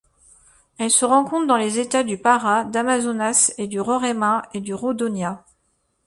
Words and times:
Elle 0.79 0.89
se 0.89 1.05
rencontre 1.05 1.45
dans 1.45 1.57
les 1.57 1.77
États 1.77 2.03
du 2.03 2.17
Pará, 2.17 2.63
d'Amazonas, 2.65 3.51
du 3.59 3.79
Roraima 3.79 4.41
et 4.51 4.59
du 4.59 4.73
Rondônia. 4.73 5.45